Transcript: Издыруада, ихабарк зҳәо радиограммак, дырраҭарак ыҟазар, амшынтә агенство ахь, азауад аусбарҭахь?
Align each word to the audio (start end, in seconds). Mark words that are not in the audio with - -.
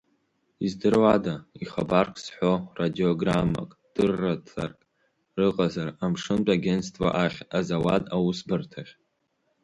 Издыруада, 0.65 1.35
ихабарк 1.63 2.15
зҳәо 2.23 2.53
радиограммак, 2.79 3.69
дырраҭарак 3.93 4.77
ыҟазар, 5.45 5.89
амшынтә 6.03 6.51
агенство 6.55 7.07
ахь, 7.23 7.39
азауад 7.57 8.03
аусбарҭахь? 8.15 8.93